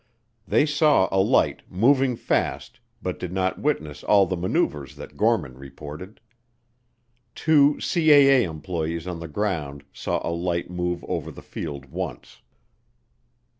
They 0.47 0.65
saw 0.65 1.07
a 1.11 1.19
light 1.21 1.61
"moving 1.69 2.15
fast," 2.15 2.79
but 3.03 3.19
did 3.19 3.31
not 3.31 3.61
witness 3.61 4.03
all 4.03 4.25
the 4.25 4.35
maneuvers 4.35 4.95
that 4.95 5.15
Gorman 5.15 5.55
reported. 5.59 6.19
Two 7.35 7.75
CAA 7.75 8.41
employees 8.41 9.05
on 9.05 9.19
the 9.19 9.27
ground 9.27 9.83
saw 9.93 10.19
a 10.27 10.33
light 10.33 10.71
move 10.71 11.03
over 11.07 11.29
the 11.29 11.43
field 11.43 11.91
once. 11.91 12.41